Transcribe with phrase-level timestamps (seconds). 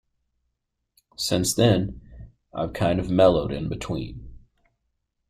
[1.15, 2.01] Since then,
[2.55, 4.33] I've kind of mellowed in between.